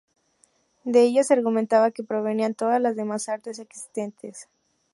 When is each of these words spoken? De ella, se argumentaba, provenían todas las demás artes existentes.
De 0.83 1.03
ella, 1.03 1.23
se 1.23 1.35
argumentaba, 1.35 1.91
provenían 1.91 2.55
todas 2.55 2.81
las 2.81 2.95
demás 2.95 3.29
artes 3.29 3.59
existentes. 3.59 4.49